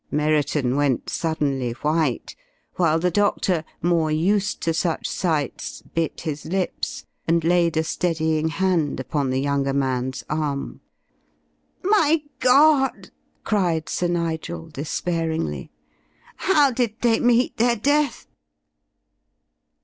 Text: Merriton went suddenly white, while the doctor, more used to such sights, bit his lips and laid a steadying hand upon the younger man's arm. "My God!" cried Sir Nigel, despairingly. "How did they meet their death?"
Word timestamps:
Merriton 0.09 0.75
went 0.75 1.11
suddenly 1.11 1.73
white, 1.73 2.35
while 2.75 2.97
the 2.97 3.11
doctor, 3.11 3.63
more 3.83 4.09
used 4.09 4.59
to 4.61 4.73
such 4.73 5.07
sights, 5.07 5.83
bit 5.93 6.21
his 6.21 6.43
lips 6.43 7.05
and 7.27 7.43
laid 7.43 7.77
a 7.77 7.83
steadying 7.83 8.47
hand 8.47 8.99
upon 8.99 9.29
the 9.29 9.39
younger 9.39 9.73
man's 9.73 10.23
arm. 10.27 10.81
"My 11.83 12.23
God!" 12.39 13.11
cried 13.43 13.89
Sir 13.89 14.07
Nigel, 14.07 14.69
despairingly. 14.69 15.69
"How 16.37 16.71
did 16.71 16.95
they 17.01 17.19
meet 17.19 17.57
their 17.57 17.75
death?" 17.75 18.25